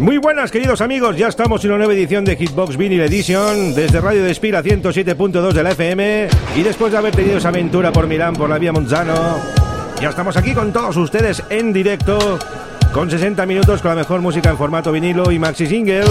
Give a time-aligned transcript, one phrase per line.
[0.00, 1.18] Muy buenas, queridos amigos.
[1.18, 5.62] Ya estamos en una nueva edición de Hitbox Vinyl Edition desde Radio Despira 107.2 de
[5.62, 6.28] la FM.
[6.56, 9.36] Y después de haber tenido esa aventura por Milán, por la vía Monzano,
[10.00, 12.38] ya estamos aquí con todos ustedes en directo,
[12.94, 16.06] con 60 minutos con la mejor música en formato vinilo y maxi single.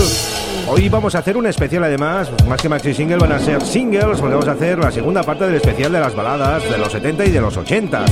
[0.67, 4.21] Hoy vamos a hacer un especial además, más que maxi single van a ser singles,
[4.21, 7.31] vamos a hacer la segunda parte del especial de las baladas de los 70 y
[7.31, 8.05] de los 80.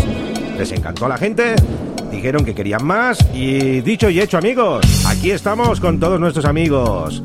[0.57, 1.53] ¿Les encantó a la gente?
[2.11, 7.21] Dijeron que querían más y dicho y hecho amigos, aquí estamos con todos nuestros amigos.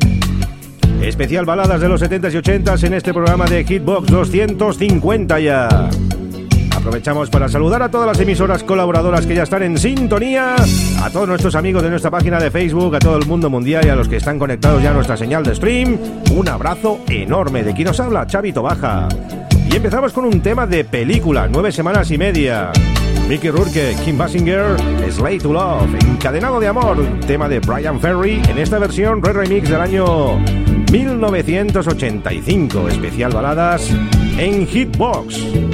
[1.00, 5.90] Especial baladas de los 70s y 80s en este programa de Hitbox 250 ya.
[6.76, 10.56] Aprovechamos para saludar a todas las emisoras colaboradoras que ya están en sintonía,
[11.00, 13.88] a todos nuestros amigos de nuestra página de Facebook, a todo el mundo mundial y
[13.88, 15.96] a los que están conectados ya a nuestra señal de stream.
[16.32, 19.08] Un abrazo enorme de quien nos habla, Chavito Baja.
[19.72, 22.72] Y empezamos con un tema de película, nueve semanas y media.
[23.26, 24.76] Mickey Rourke, Kim Basinger,
[25.10, 29.70] Slay to Love, Encadenado de Amor, tema de Brian Ferry, en esta versión Red Remix
[29.70, 30.38] del año
[30.90, 33.88] 1985, especial baladas
[34.36, 35.71] en Hitbox.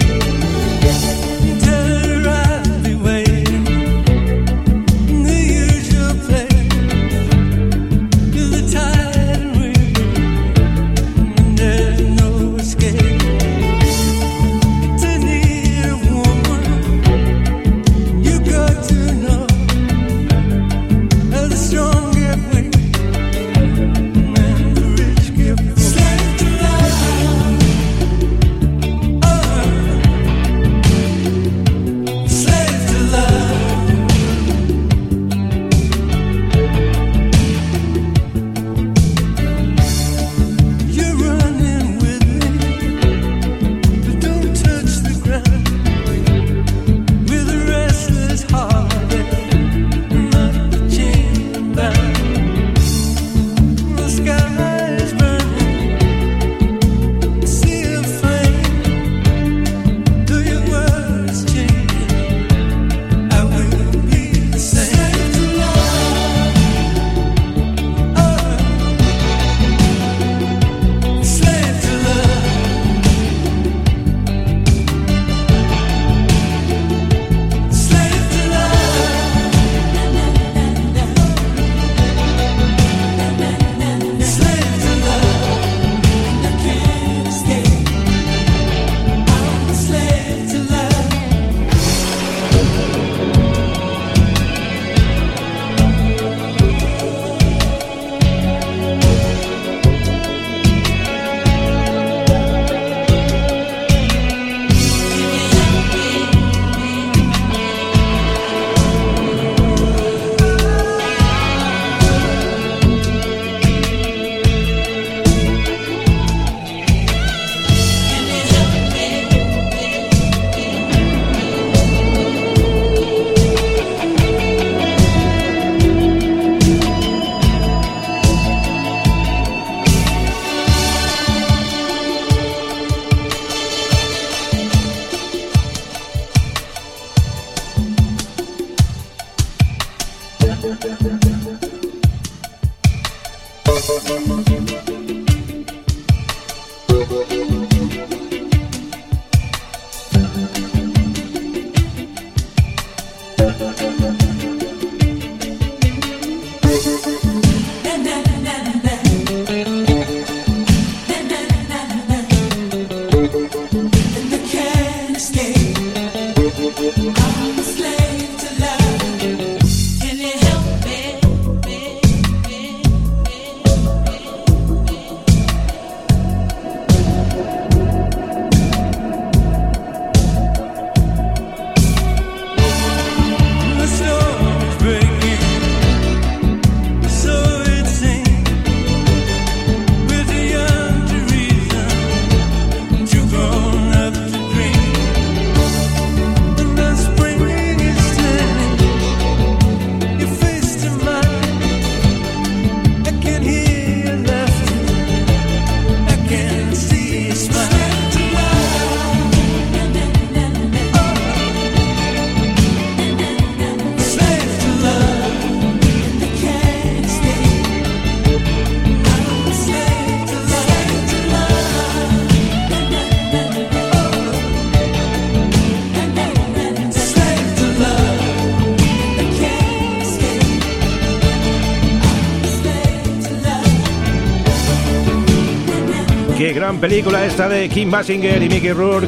[236.59, 239.07] Gran película esta de Kim Basinger y Mickey Rourke.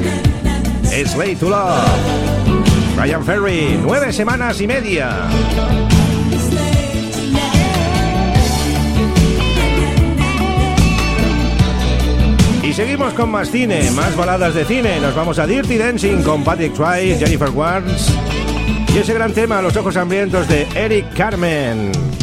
[1.05, 1.83] Slay to Love.
[2.97, 5.11] Ryan Ferry, nueve semanas y media.
[12.63, 15.01] Y seguimos con más cine, más baladas de cine.
[15.01, 18.13] Nos vamos a Dirty Dancing con Patrick Swayze, Jennifer Warnes
[18.95, 22.20] y ese gran tema, Los ojos hambrientos de Eric Carmen.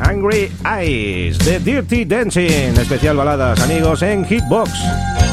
[0.00, 2.78] Hungry Eyes de Dirty Dancing.
[2.78, 5.23] Especial baladas, amigos, en Hitbox.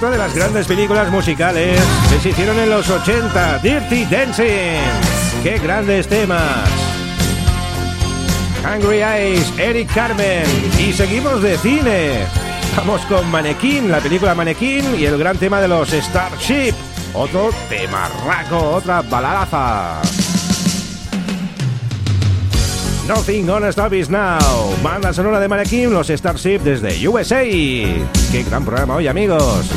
[0.00, 1.78] Grandes películas musicales
[2.08, 3.58] que se hicieron en los 80.
[3.58, 4.80] Dirty Dancing.
[5.42, 6.68] ¡Qué grandes temas!
[8.64, 10.44] Hungry Eyes, Eric Carmen.
[10.78, 12.24] Y seguimos de cine.
[12.76, 16.74] Vamos con Manequín, la película Manequín y el gran tema de los Starship.
[17.12, 20.00] Otro temarraco, otra baladaza.
[23.10, 24.38] Nothing Gonna Stop Is Now.
[24.84, 27.42] Banda sonora de Manequín, los Starship desde USA.
[27.42, 29.68] Qué gran programa hoy, amigos.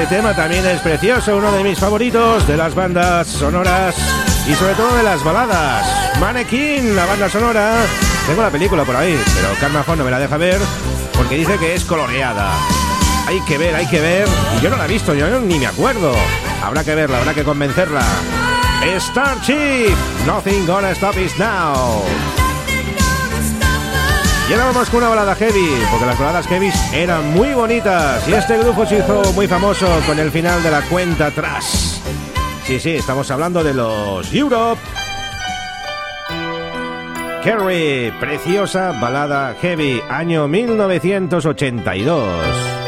[0.00, 3.94] Este tema también es precioso, uno de mis favoritos de las bandas sonoras
[4.48, 6.18] y sobre todo de las baladas.
[6.18, 7.74] Mannequin, la banda sonora.
[8.26, 10.58] Tengo la película por ahí, pero Karma no me la deja ver
[11.12, 12.50] porque dice que es coloreada.
[13.26, 14.26] Hay que ver, hay que ver.
[14.56, 16.14] Y yo no la he visto, yo ni me acuerdo.
[16.64, 18.02] Habrá que verla, habrá que convencerla.
[18.98, 19.94] Starship,
[20.26, 22.39] Nothing Gonna Stop Us Now.
[24.50, 28.32] Y ahora vamos con una balada heavy, porque las baladas heavy eran muy bonitas y
[28.32, 32.02] este grupo se hizo muy famoso con el final de la cuenta atrás.
[32.64, 34.80] Sí, sí, estamos hablando de los Europe.
[37.44, 42.79] Carrie, preciosa balada heavy, año 1982.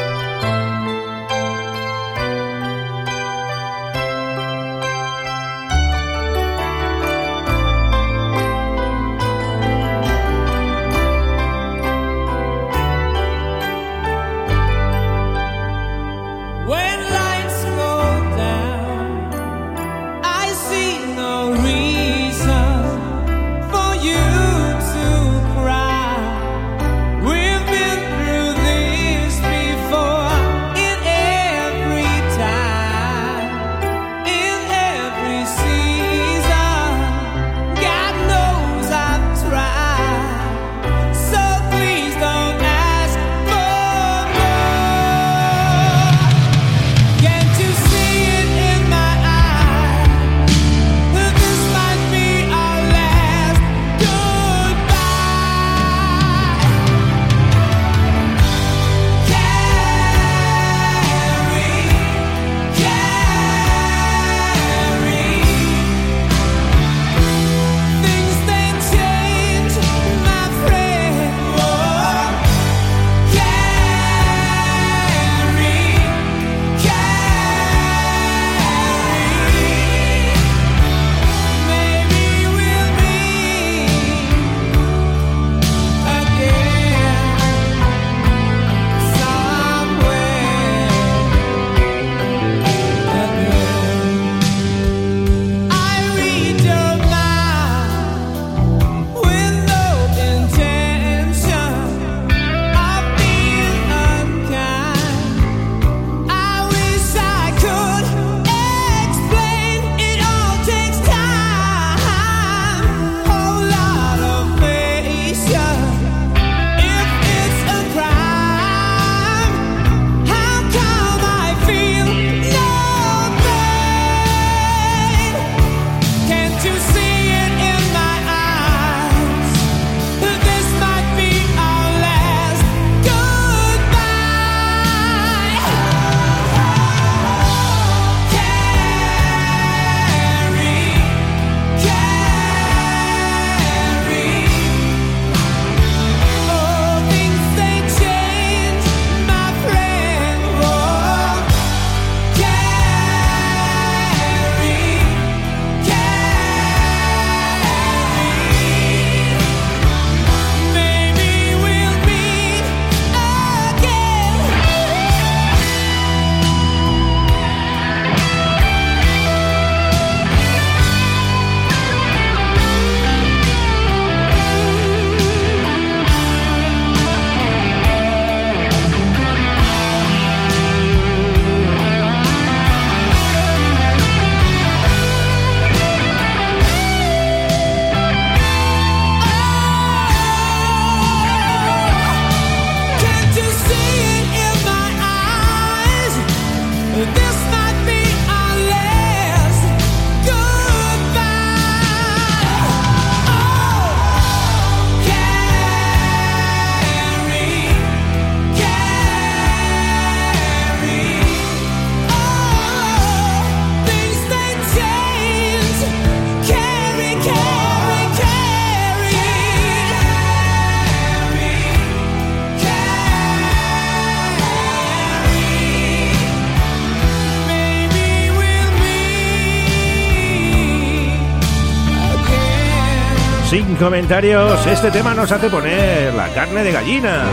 [233.83, 237.25] Comentarios, este tema nos hace poner la carne de gallina.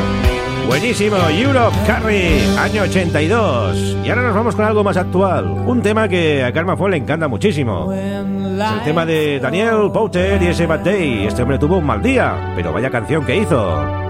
[0.66, 3.98] Buenísimo, Europe Carry, año 82.
[4.04, 5.46] Y ahora nos vamos con algo más actual.
[5.46, 7.94] Un tema que a Karma Fue le encanta muchísimo.
[7.94, 11.28] El tema de Daniel Pouter y ese Bad Day.
[11.28, 14.09] Este hombre tuvo un mal día, pero vaya canción que hizo.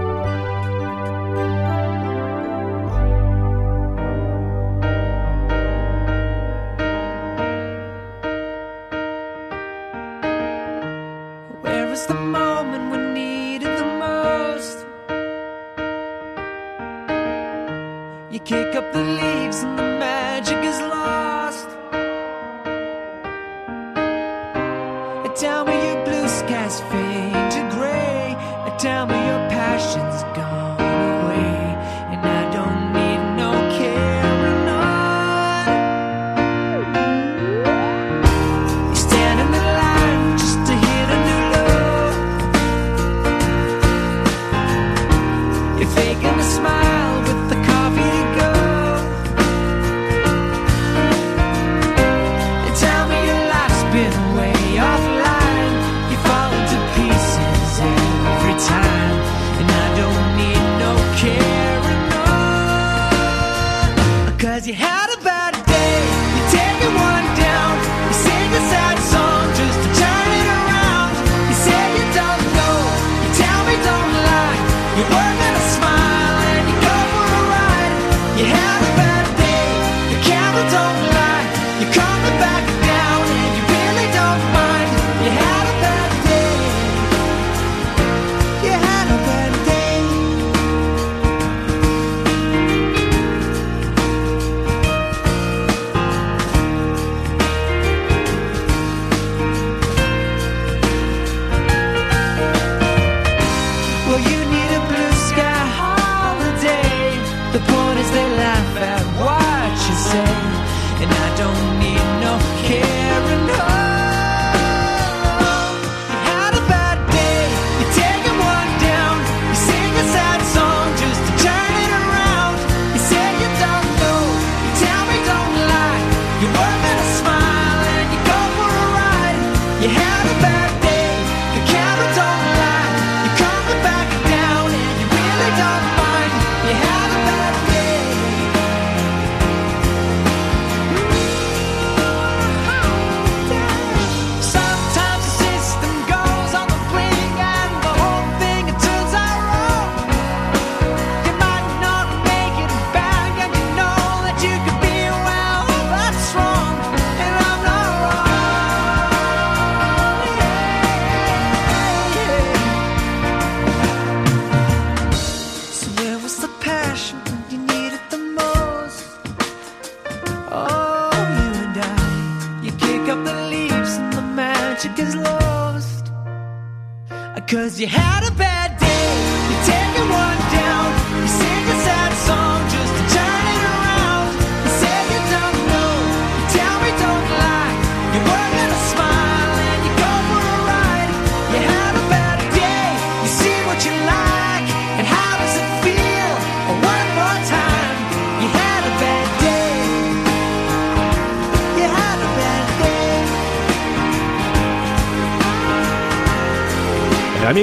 [25.34, 25.79] tell me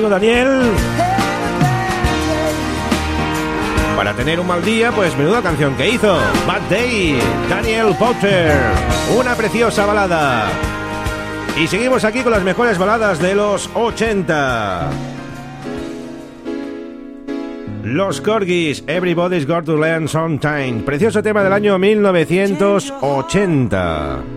[0.09, 0.61] Daniel.
[3.95, 6.17] Para tener un mal día, pues menuda canción que hizo.
[6.47, 8.53] Bad Day, Daniel Potter.
[9.17, 10.49] Una preciosa balada.
[11.59, 14.91] Y seguimos aquí con las mejores baladas de los 80.
[17.83, 20.83] Los Corgis, Everybody's Got to Learn Sometime.
[20.85, 24.36] Precioso tema del año 1980.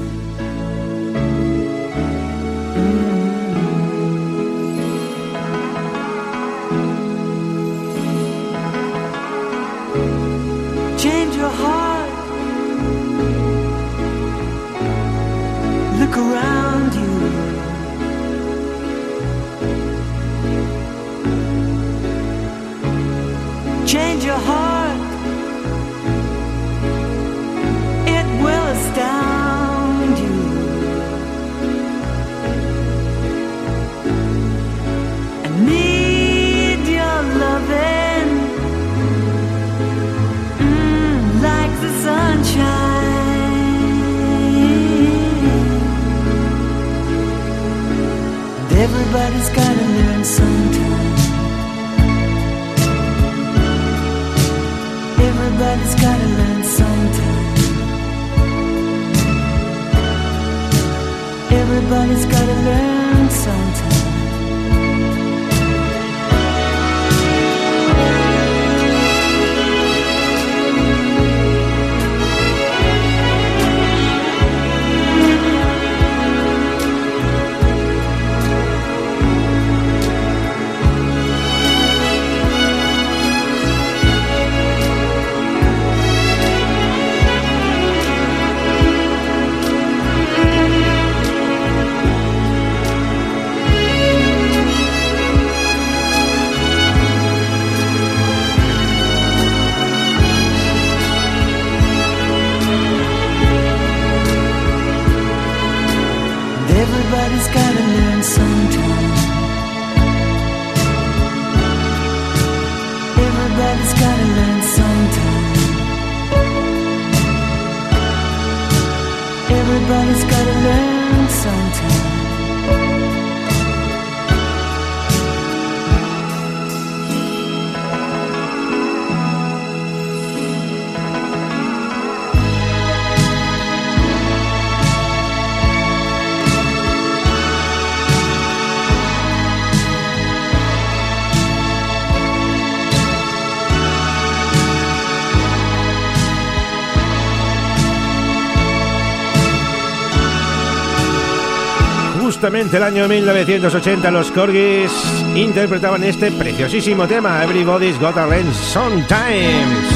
[152.71, 154.93] Justamente el año 1980 los Corgis
[155.35, 159.89] interpretaban este preciosísimo tema Everybody's Gotta Learn Sometimes.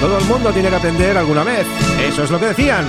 [0.00, 1.64] Todo el mundo tiene que aprender alguna vez,
[2.00, 2.84] eso es lo que decían.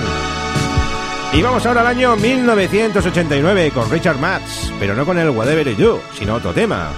[1.32, 5.86] Y vamos ahora al año 1989 con Richard Matz, pero no con el Whatever You
[5.86, 6.88] Do, sino otro tema.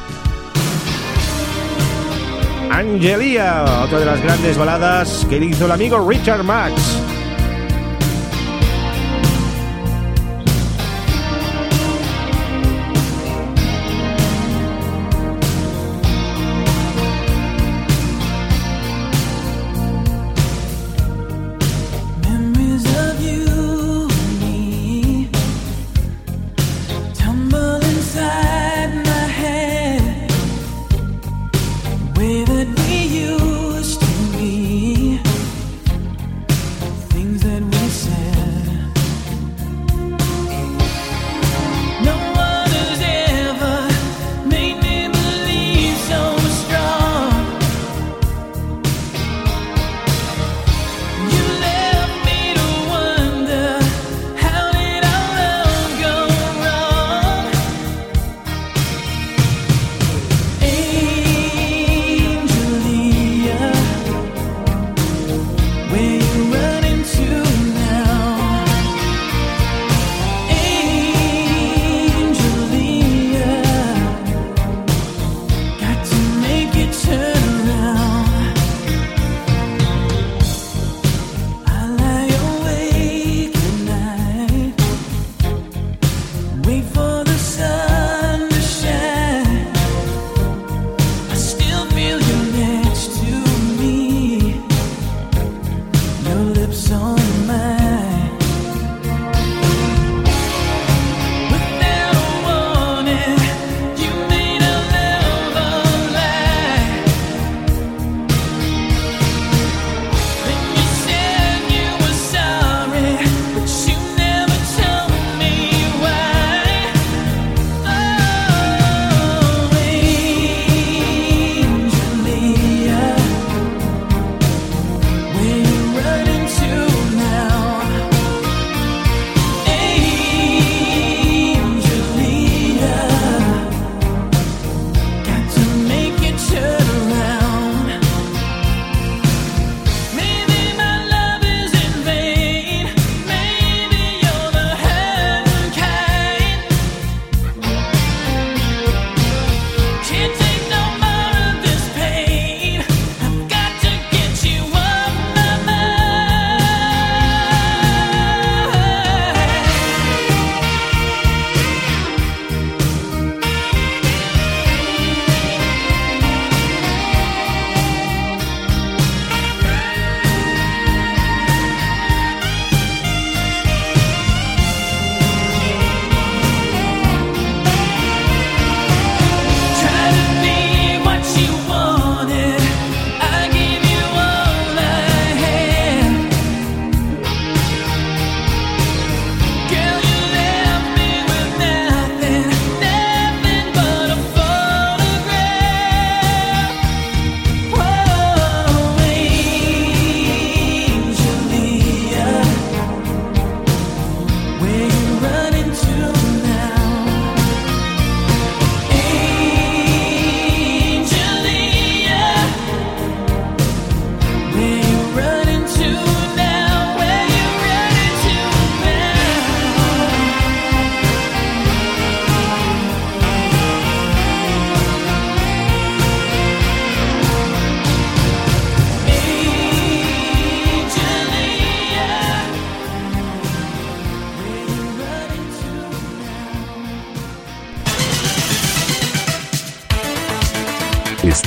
[2.70, 7.01] Angelia, otra de las grandes baladas que hizo el amigo Richard Max.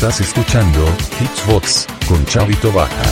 [0.06, 0.86] Estás escuchando
[1.20, 3.04] Hitsbox con Chavito Baja.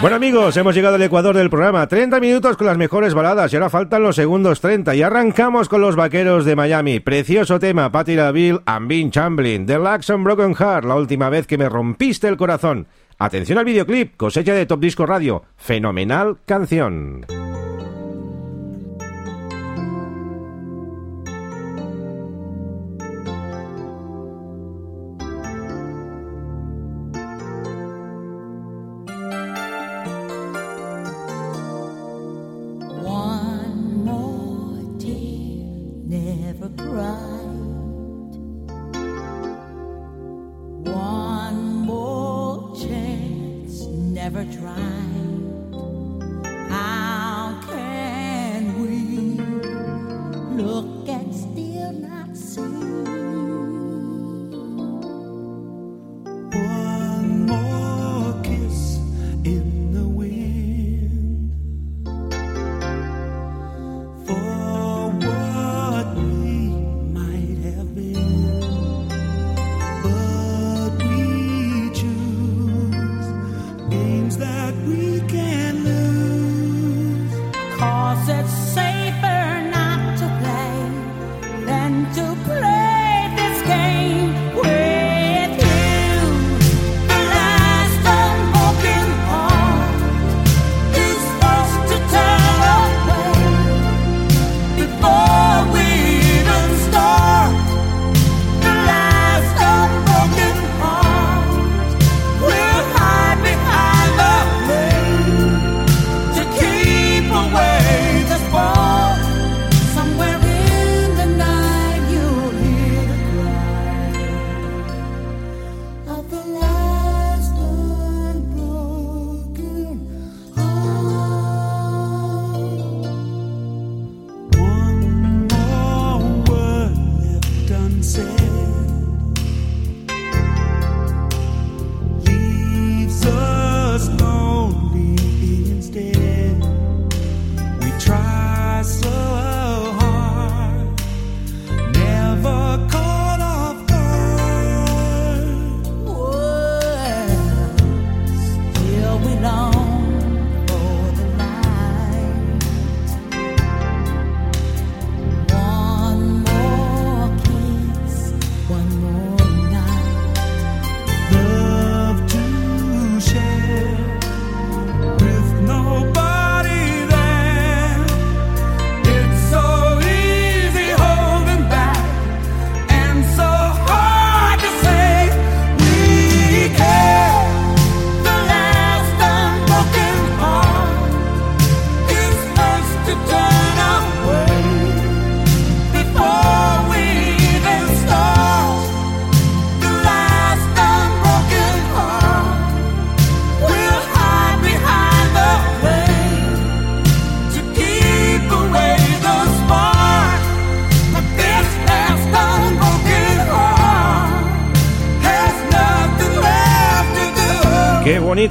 [0.00, 1.86] Bueno amigos, hemos llegado al ecuador del programa.
[1.86, 5.82] 30 minutos con las mejores baladas y ahora faltan los segundos 30 y arrancamos con
[5.82, 7.00] los vaqueros de Miami.
[7.00, 11.46] Precioso tema, Patti LaVille and Bean Chamblin, The Lux and Broken Heart, la última vez
[11.46, 12.86] que me rompiste el corazón.
[13.18, 15.42] Atención al videoclip, cosecha de Top Disco Radio.
[15.58, 17.26] Fenomenal canción.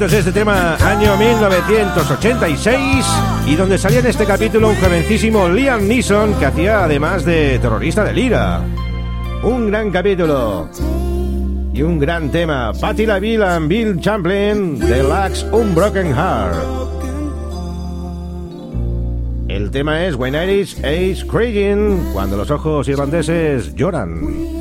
[0.06, 3.06] Es este tema, año 1986,
[3.48, 8.04] y donde salía en este capítulo un jovencísimo Liam Neeson que hacía además de terrorista
[8.04, 8.62] de lira.
[9.42, 10.70] Un gran capítulo
[11.74, 12.72] y un gran tema.
[12.80, 16.56] Patti LaVille and Bill Champlin, Deluxe Unbroken Heart.
[19.48, 24.55] El tema es When Irish Ace Crying, cuando los ojos irlandeses lloran.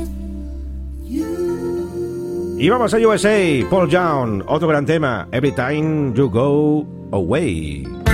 [2.57, 8.04] Y vamos a USA, Paul Young, otro gran tema, Every Time You Go Away.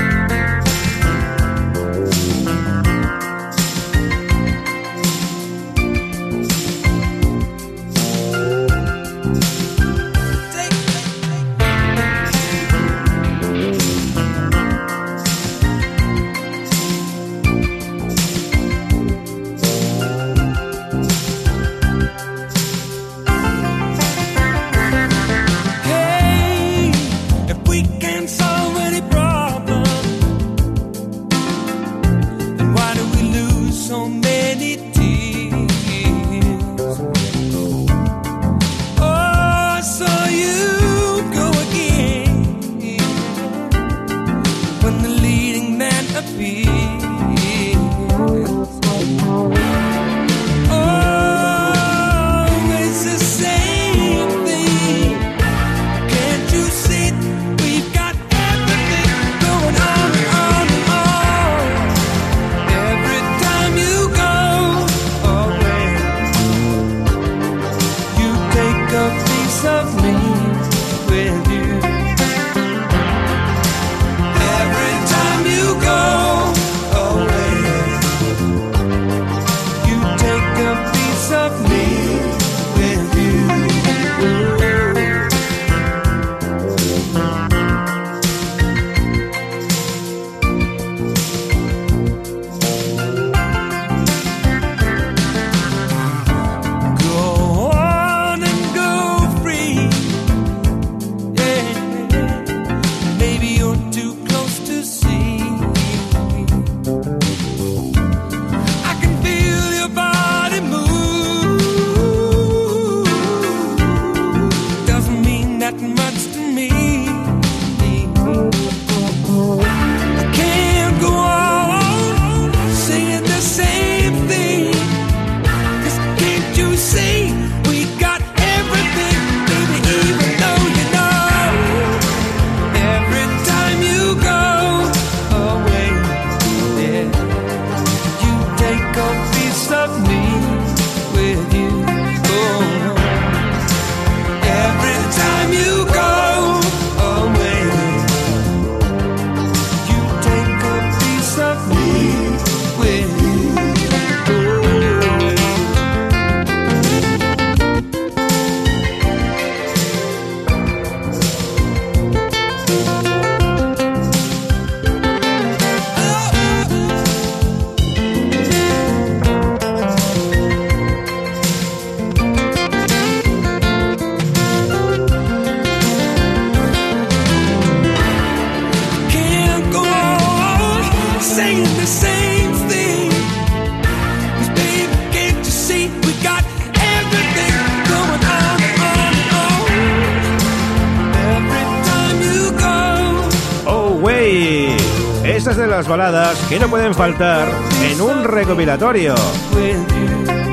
[196.52, 197.47] Que no pueden faltar
[197.82, 199.16] en un recopilatorio.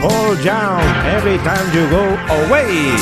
[0.01, 0.81] All down
[1.13, 2.05] every time you go
[2.47, 2.95] away.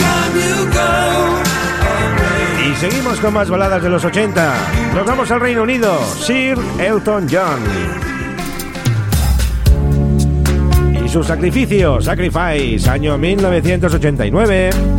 [2.67, 4.55] Y seguimos con más baladas de los 80.
[4.95, 5.99] Nos vamos al Reino Unido.
[6.23, 7.61] Sir Elton John.
[11.05, 14.96] Y su sacrificio, Sacrifice, año 1989.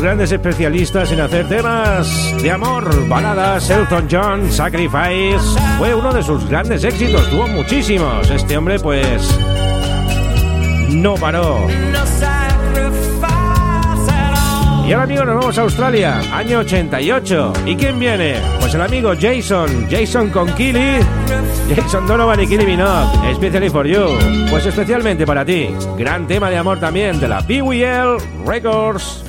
[0.00, 6.48] grandes especialistas en hacer temas de amor, baladas, Elton John, Sacrifice, fue uno de sus
[6.48, 8.30] grandes éxitos, tuvo muchísimos.
[8.30, 9.38] Este hombre pues
[10.90, 11.66] no paró.
[14.86, 17.52] Y ahora amigos nos vamos a Australia, año 88.
[17.66, 18.36] ¿Y quién viene?
[18.60, 21.00] Pues el amigo Jason, Jason con Kili,
[21.74, 24.16] Jason Donovan y Kili Minogue, especially for you.
[24.48, 29.25] Pues especialmente para ti, gran tema de amor también de la BWL Records.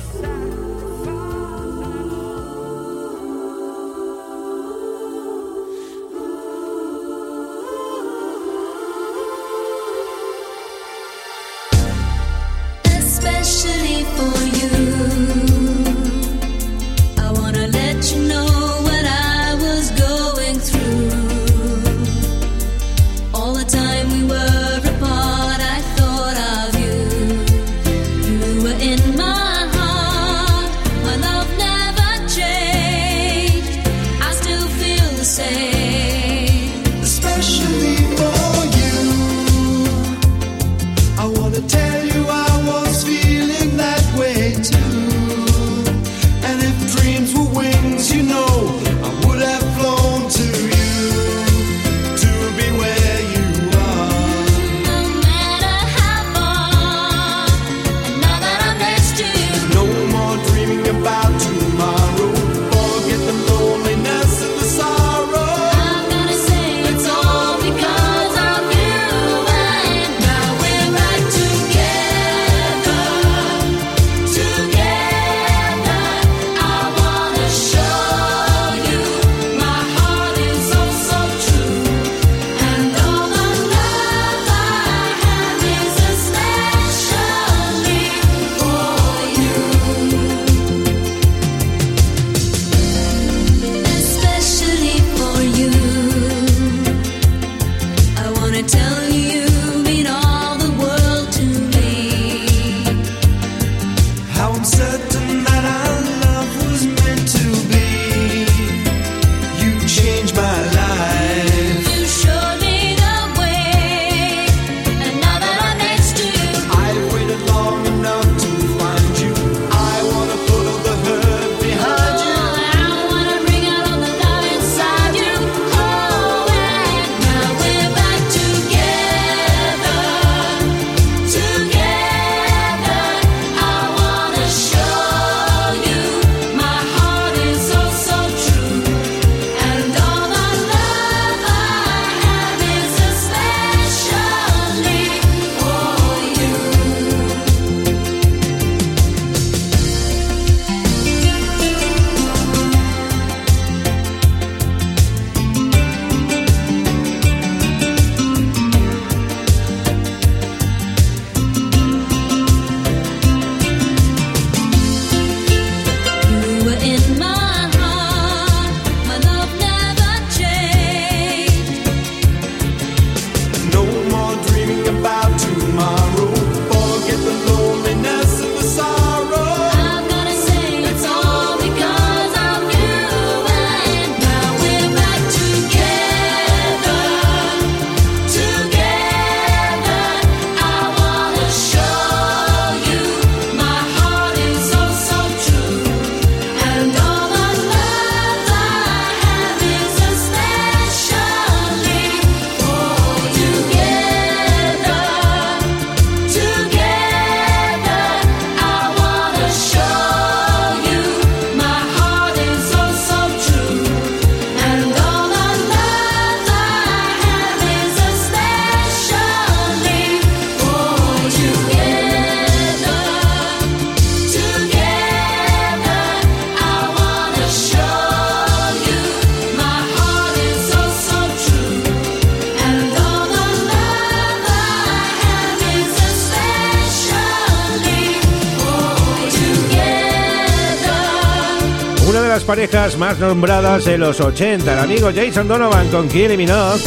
[242.48, 244.72] parejas más nombradas en los 80.
[244.72, 246.82] El amigo Jason Donovan con Kylie Minogue.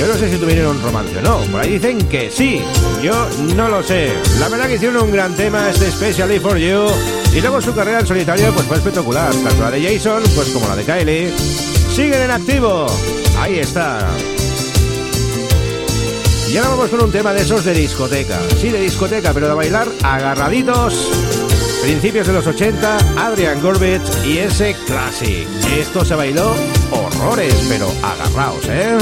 [0.00, 1.38] Yo no sé si tuvieron un romance o no.
[1.52, 2.60] Por ahí dicen que sí.
[3.00, 3.14] Yo
[3.54, 4.12] no lo sé.
[4.40, 6.88] La verdad que hicieron un gran tema, este Specially for You.
[7.36, 9.30] Y luego su carrera en solitario pues fue espectacular.
[9.32, 11.32] Tanto la de Jason pues como la de Kylie.
[11.94, 12.86] Siguen en activo.
[13.38, 14.08] Ahí está.
[16.50, 18.40] Y ahora vamos con un tema de esos de discoteca.
[18.60, 21.25] Sí, de discoteca, pero de bailar agarraditos.
[21.82, 25.46] Principios de los 80, Adrian Gorbett y ese Classic.
[25.78, 26.52] Esto se bailó
[26.90, 28.98] horrores, pero agarraos, ¿eh?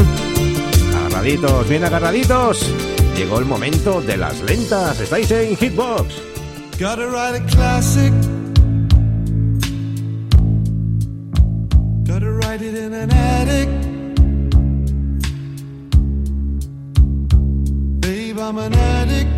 [0.94, 2.66] Agarraditos, bien agarraditos.
[3.16, 5.00] Llegó el momento de las lentas.
[5.00, 6.14] Estáis en Hitbox.
[6.78, 8.12] Gotta write a classic.
[12.04, 13.68] Gotta write it in an attic.
[18.00, 19.33] Babe, I'm an addict.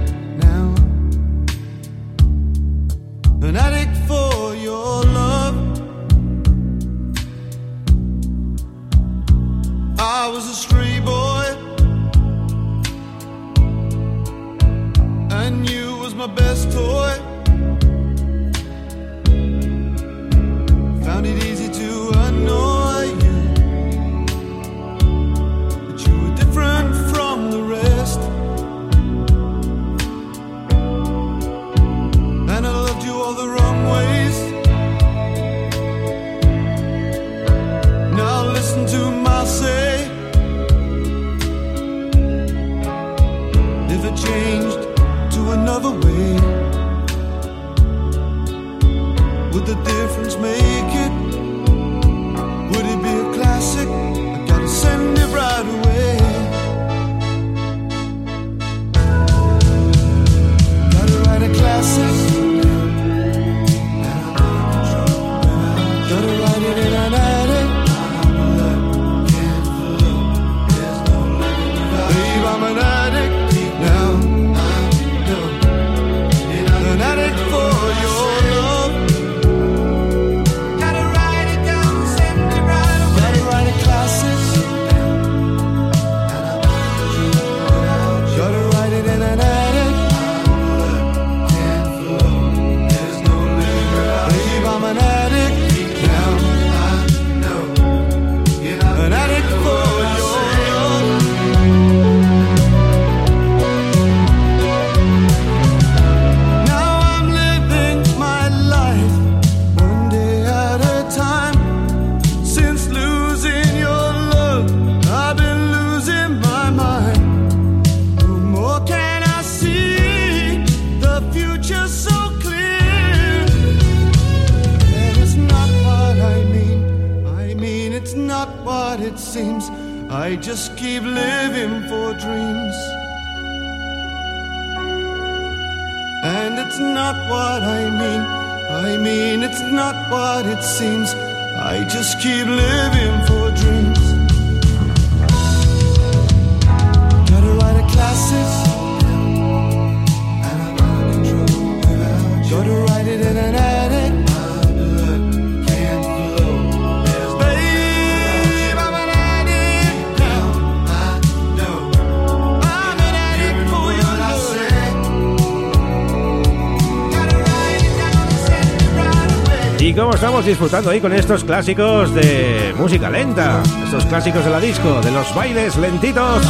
[170.46, 175.34] disfrutando ahí con estos clásicos de música lenta, estos clásicos de la disco, de los
[175.34, 176.42] bailes lentitos.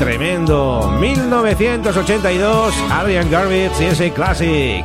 [0.00, 4.84] Tremendo, 1982, Adrian Garvitz y ese classic.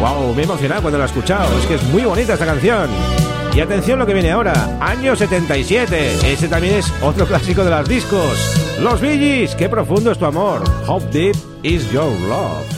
[0.00, 2.88] Wow, me he emocionado cuando la he escuchado, es que es muy bonita esta canción.
[3.54, 7.86] Y atención lo que viene ahora, año 77, ese también es otro clásico de las
[7.86, 8.56] discos.
[8.80, 10.62] Los Billys, qué profundo es tu amor.
[10.88, 12.75] How deep is your love?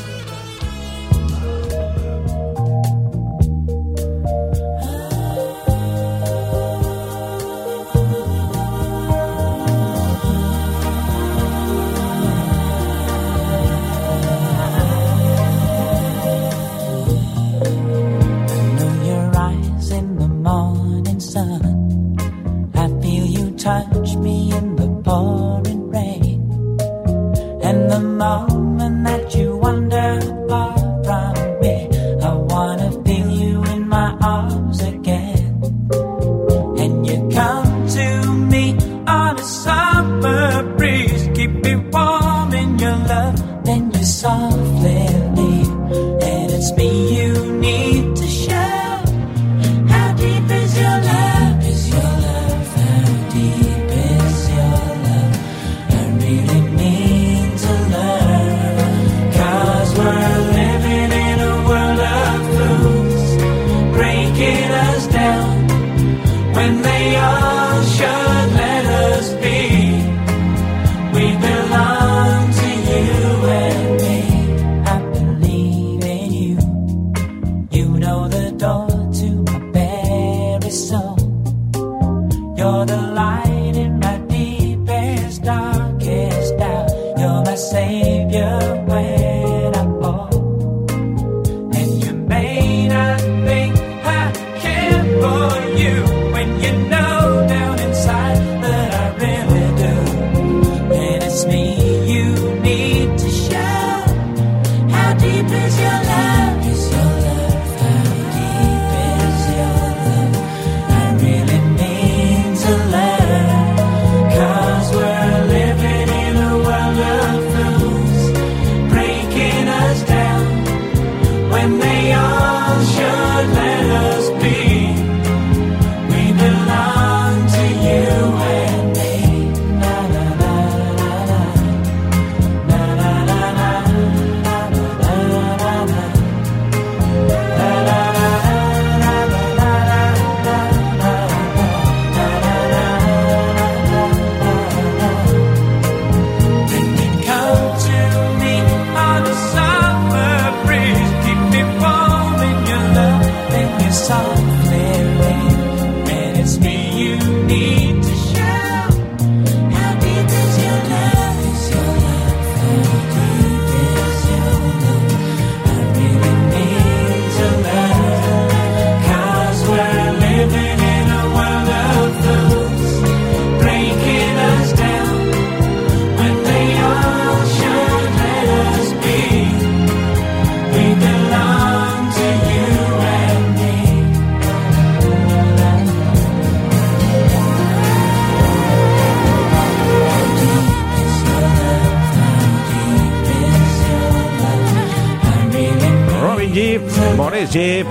[197.51, 197.87] Jeep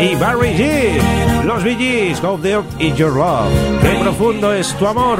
[0.00, 1.44] y Barry G.
[1.44, 3.48] Los BGs, Hope the Earth is Your Love.
[3.80, 5.18] Qué profundo es tu amor.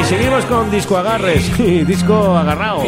[0.00, 2.82] Y seguimos con disco agarres, disco agarrado.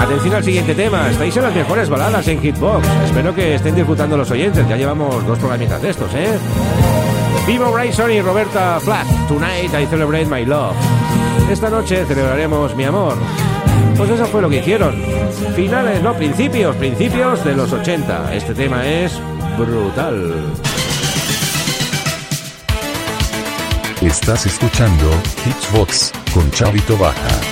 [0.00, 1.08] Atención al siguiente tema.
[1.10, 2.86] Estáis en las mejores baladas en Hitbox.
[3.06, 4.68] Espero que estén disfrutando los oyentes.
[4.68, 6.38] Ya llevamos dos programitas de estos, ¿eh?
[7.46, 9.06] Vivo Bryson y Roberta Flack.
[9.26, 10.76] Tonight I celebrate my love.
[11.50, 13.14] Esta noche celebraremos mi amor.
[13.96, 14.94] Pues eso fue lo que hicieron
[15.54, 18.34] finales, no, principios, principios de los 80.
[18.34, 19.12] Este tema es
[19.58, 20.32] brutal.
[24.00, 25.10] Estás escuchando
[25.44, 27.47] Hitchbox con Chavito Baja.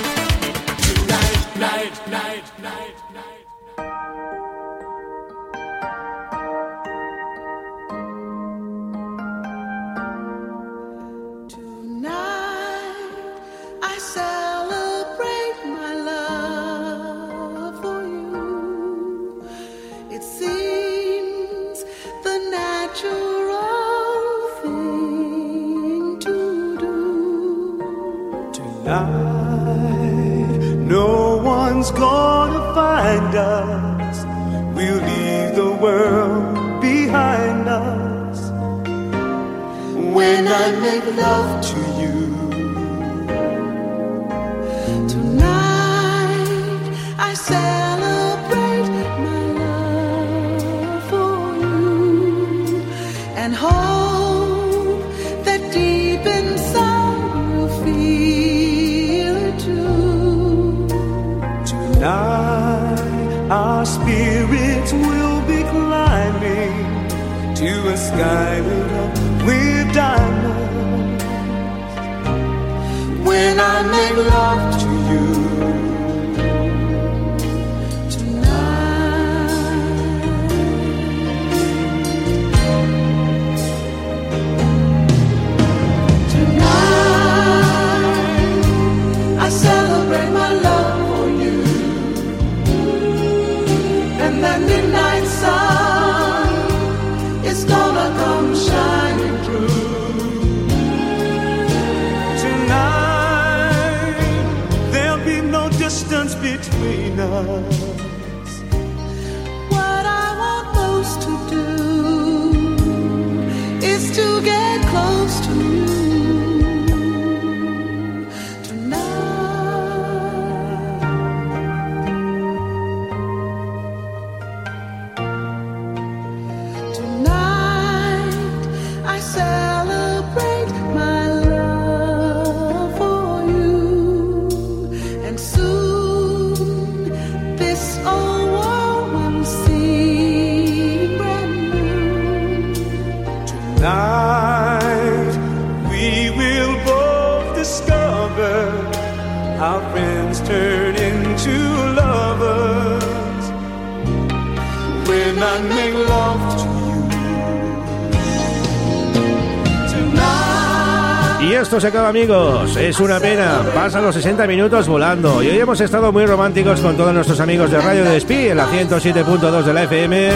[161.87, 162.75] Acaba, amigos.
[162.75, 163.61] Es una pena.
[163.73, 165.41] Pasan los 60 minutos volando.
[165.41, 168.67] Y hoy hemos estado muy románticos con todos nuestros amigos de Radio Despí en la
[168.67, 170.29] 107.2 de la FM.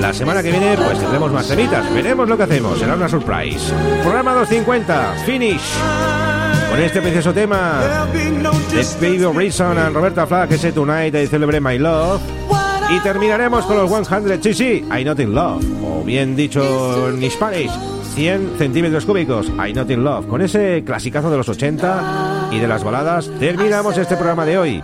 [0.00, 1.92] La semana que viene, pues tendremos más temitas.
[1.94, 2.78] Veremos lo que hacemos.
[2.78, 3.72] Será una surprise.
[4.02, 5.14] Programa 250.
[5.24, 5.62] Finish.
[6.70, 7.80] Con este precioso tema
[8.12, 12.20] de Baby Reason and Roberta Flack, ese Tonight I Celebrate My Love.
[12.90, 15.64] Y terminaremos con los 100 sí, sí, I Not In Love.
[15.82, 17.70] O bien dicho en Spanish,
[18.18, 20.26] 100 centímetros cúbicos, I Not In Love.
[20.26, 24.82] Con ese clasicazo de los 80 y de las baladas, terminamos este programa de hoy.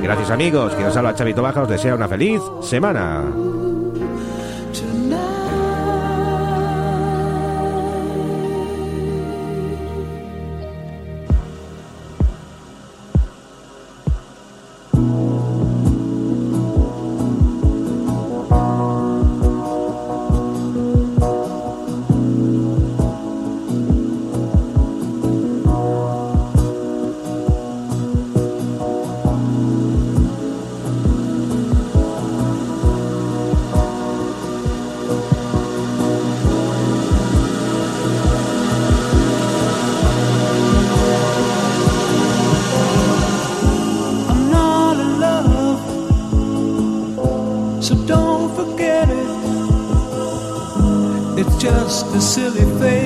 [0.00, 3.24] Gracias amigos, quien os habla Chavito Baja, os desea una feliz semana.
[51.66, 53.05] Just a silly phase